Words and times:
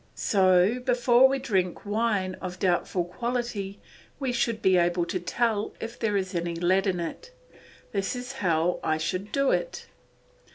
So 0.15 0.79
before 0.79 1.27
we 1.27 1.37
drink 1.37 1.85
wine 1.85 2.33
of 2.41 2.57
doubtful 2.57 3.05
quality 3.05 3.79
we 4.19 4.31
should 4.31 4.59
be 4.59 4.75
able 4.75 5.05
to 5.05 5.19
tell 5.19 5.75
if 5.79 5.99
there 5.99 6.17
is 6.17 6.33
lead 6.33 6.87
in 6.87 6.99
it. 6.99 7.31
This 7.91 8.15
is 8.15 8.31
how 8.31 8.79
I 8.83 8.97
should 8.97 9.31
do 9.31 9.51
it. 9.51 9.85